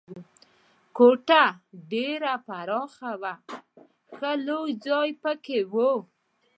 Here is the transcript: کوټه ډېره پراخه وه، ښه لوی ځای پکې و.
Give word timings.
کوټه 0.97 1.43
ډېره 1.91 2.33
پراخه 2.47 3.11
وه، 3.21 3.33
ښه 4.15 4.31
لوی 4.47 4.71
ځای 4.87 5.09
پکې 5.23 5.59
و. 5.71 5.73